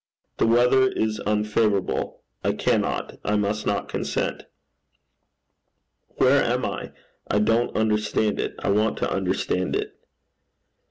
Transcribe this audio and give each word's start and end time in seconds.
The 0.37 0.47
weather 0.47 0.87
is 0.87 1.21
unfavourable. 1.27 2.23
I 2.43 2.53
cannot 2.53 3.19
I 3.23 3.35
must 3.35 3.67
not 3.67 3.87
consent.' 3.87 4.45
'Where 6.17 6.43
am 6.43 6.65
I? 6.65 6.93
I 7.29 7.37
don't 7.37 7.77
understand 7.77 8.39
it. 8.39 8.55
I 8.57 8.71
want 8.71 8.97
to 8.97 9.11
understand 9.13 9.75
it.' 9.75 9.93